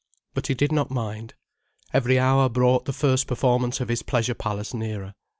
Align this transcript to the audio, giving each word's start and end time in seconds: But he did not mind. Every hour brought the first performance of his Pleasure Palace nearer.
But 0.33 0.47
he 0.47 0.55
did 0.55 0.71
not 0.71 0.89
mind. 0.89 1.35
Every 1.93 2.17
hour 2.17 2.49
brought 2.49 2.85
the 2.85 2.91
first 2.91 3.27
performance 3.27 3.79
of 3.79 3.87
his 3.89 4.01
Pleasure 4.01 4.33
Palace 4.33 4.73
nearer. 4.73 5.13